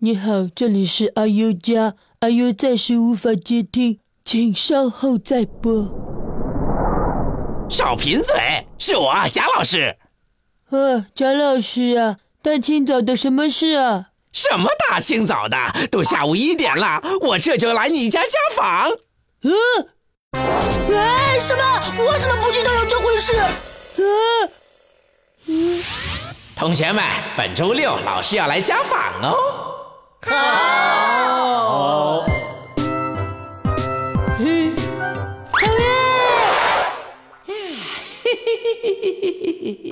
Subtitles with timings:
[0.00, 5.88] 你好，这里是阿优家，阿优暂时无法接听，请稍后再拨。
[7.70, 8.34] 少贫嘴，
[8.76, 9.96] 是我贾老师。
[10.70, 14.10] 啊，贾老师啊，大清早的什么事啊？
[14.32, 15.56] 什么大清早的？
[15.92, 18.90] 都下午一点了，我这就来你家家访。
[19.42, 19.52] 嗯，
[20.32, 21.62] 哎，什么？
[21.98, 23.34] 我怎么不知道有这回事？
[23.36, 23.48] 啊，
[25.46, 25.82] 嗯，
[26.54, 27.02] 同学们，
[27.36, 29.34] 本周六老师要来家访哦。
[30.26, 32.24] 好。
[34.38, 34.72] 嘿，
[35.50, 35.84] 好耶！
[37.44, 37.54] 嘿
[38.24, 38.92] 嘿嘿嘿
[39.22, 39.88] 嘿嘿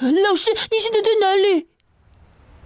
[0.00, 0.12] 嘿！
[0.22, 1.68] 老师，你现在在哪里？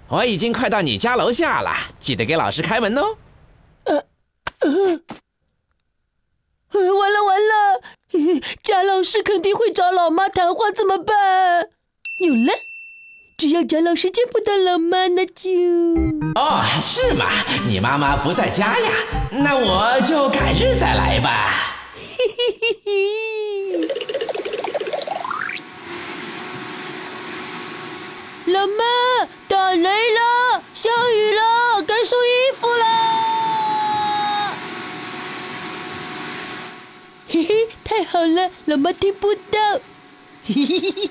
[0.09, 3.17] 我已经快到你家楼下了，记得给老师开门哦。
[3.85, 4.05] 呃
[4.61, 5.01] 呃，
[6.95, 7.81] 完了完了，
[8.63, 11.71] 贾老师肯定会找老妈谈话，怎么办？
[12.19, 12.53] 有了。
[13.39, 15.49] 只要贾老师见不到老妈，那就……
[16.35, 17.25] 哦，是吗？
[17.67, 18.91] 你妈妈不在家呀？
[19.31, 21.79] 那我就改日再来吧。
[21.97, 22.03] 嘿
[22.37, 23.89] 嘿嘿嘿。
[28.53, 28.85] 老妈，
[29.49, 32.85] 打雷了，下雨了，该收衣服了。
[37.33, 39.81] 嘿嘿，太好了，老妈听不到。
[40.45, 41.09] 嘿嘿嘿嘿。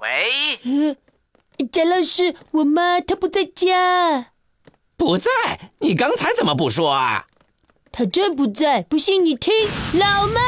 [0.00, 0.96] 喂，
[1.70, 4.32] 贾老师，我妈她不在家，
[4.96, 5.72] 不在？
[5.80, 7.26] 你刚才怎么不说啊？
[7.92, 9.52] 她真不在，不信你听，
[9.92, 10.40] 老妈，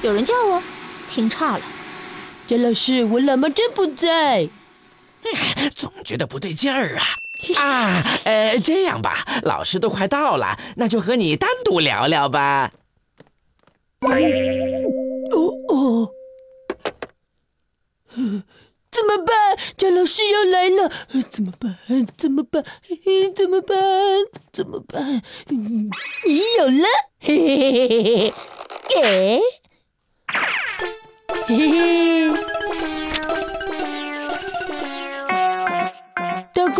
[0.00, 0.62] 有人叫我，
[1.10, 1.64] 听差了。
[2.46, 4.48] 贾老师，我老妈真不在，
[5.76, 7.04] 总觉得不对劲儿啊
[7.58, 8.02] 啊！
[8.24, 12.72] 呃，这样吧，老师都快到了，那就和你单独聊聊吧。
[14.00, 14.14] 哦
[15.68, 16.10] 哦。
[18.90, 19.58] 怎么办？
[19.76, 20.88] 贾老师要来了，
[21.28, 21.76] 怎么办？
[22.16, 22.64] 怎么办？
[23.34, 23.76] 怎么办？
[24.52, 25.20] 怎么办？
[25.48, 25.90] 你
[26.58, 26.86] 有了，
[27.18, 28.32] 嘿嘿嘿嘿嘿
[28.88, 29.40] 嘿，
[31.48, 32.22] 嘿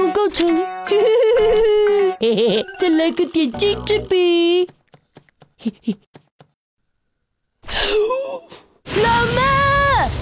[0.04, 0.47] 嘿，大功告成，
[0.87, 0.98] 嘿
[2.20, 4.69] 嘿嘿嘿，再来个点睛之笔，
[5.59, 5.97] 嘿嘿，
[9.03, 9.43] 老妈。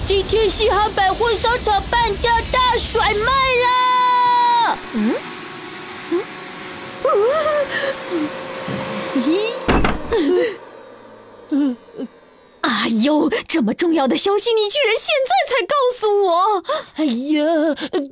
[0.05, 3.31] 今天西航百货商场半价大甩卖
[3.63, 4.77] 了！
[4.93, 5.15] 嗯
[6.11, 6.21] 嗯，
[12.93, 16.63] 阿优，这么重要的消息，你居然现在才告诉我！
[16.95, 17.43] 哎呀，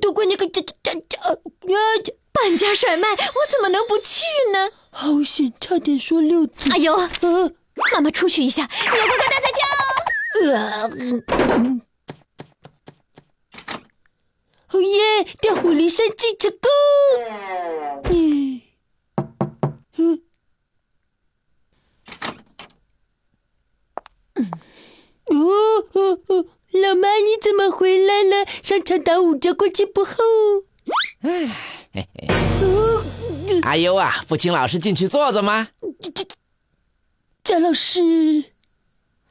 [0.02, 1.18] 都怪那个这这这
[2.04, 4.72] 这半价甩卖，我怎么能不去呢？
[4.90, 6.72] 好险，差点说漏嘴！
[6.72, 6.98] 阿优，
[7.94, 9.86] 妈妈出去一下，你要乖乖待在家哦。
[10.44, 10.90] 呃
[14.74, 15.24] 哦耶！
[15.42, 16.60] 调虎离山计成功。
[18.06, 18.62] 嗯
[19.98, 20.22] 嗯
[24.42, 25.38] 哦
[25.94, 26.46] 哦哦！
[26.72, 28.46] 老妈，你怎么回来了？
[28.64, 30.16] 商场打五折，过期不候。
[31.22, 31.48] 哎
[31.94, 32.28] 嘿嘿。
[33.64, 35.70] 阿优啊，不请老师进去坐坐吗？
[36.02, 36.24] 贾
[37.44, 38.02] 贾老师。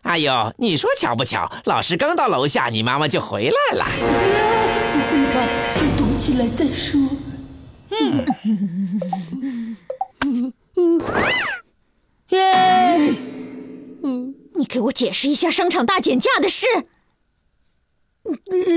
[0.03, 1.50] 哎呦，你说巧不巧？
[1.65, 3.84] 老师刚到楼下，你妈妈就回来了。
[3.91, 5.47] 不会吧？
[5.69, 7.00] 先躲起来再说。
[7.91, 8.25] 嗯。
[14.60, 16.66] 你给我解释一下商场大减价的事。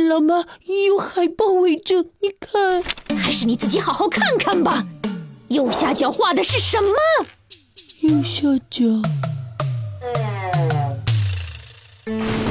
[0.08, 0.46] 老妈，
[0.88, 2.82] 有海报为证，你看。
[3.18, 4.86] 还是你自己好好看看吧。
[5.50, 6.94] 右下角画的是什么？
[8.00, 8.86] 右下角。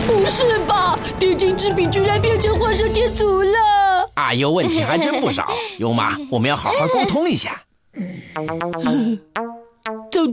[0.06, 0.98] 不是吧？
[1.18, 4.10] 点睛之笔居然变成画蛇添足了！
[4.16, 5.50] 阿优问题还真不少，
[5.80, 7.62] 优妈，我们要好好沟通一下。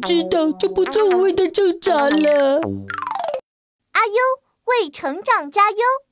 [0.01, 2.59] 知道就不做无谓的挣扎了。
[3.91, 4.13] 阿优
[4.65, 6.08] 为成长加油。